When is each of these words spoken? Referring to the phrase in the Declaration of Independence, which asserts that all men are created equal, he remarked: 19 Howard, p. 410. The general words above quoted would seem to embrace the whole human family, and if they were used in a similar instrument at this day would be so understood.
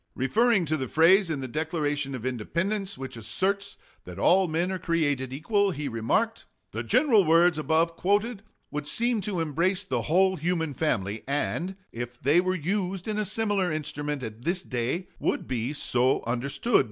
Referring 0.15 0.65
to 0.65 0.77
the 0.77 0.87
phrase 0.87 1.29
in 1.29 1.41
the 1.41 1.47
Declaration 1.47 2.15
of 2.15 2.25
Independence, 2.25 2.97
which 2.97 3.15
asserts 3.15 3.77
that 4.03 4.17
all 4.17 4.47
men 4.47 4.71
are 4.71 4.79
created 4.79 5.31
equal, 5.31 5.69
he 5.69 5.87
remarked: 5.87 6.47
19 6.73 6.73
Howard, 6.73 6.73
p. 6.73 6.81
410. 6.81 6.81
The 6.81 6.89
general 6.89 7.29
words 7.29 7.59
above 7.59 7.95
quoted 7.95 8.43
would 8.71 8.87
seem 8.87 9.21
to 9.21 9.39
embrace 9.39 9.83
the 9.83 10.01
whole 10.01 10.37
human 10.37 10.73
family, 10.73 11.23
and 11.27 11.75
if 11.91 12.19
they 12.19 12.41
were 12.41 12.55
used 12.55 13.07
in 13.07 13.19
a 13.19 13.25
similar 13.25 13.71
instrument 13.71 14.23
at 14.23 14.41
this 14.41 14.63
day 14.63 15.07
would 15.19 15.45
be 15.45 15.71
so 15.71 16.23
understood. 16.23 16.79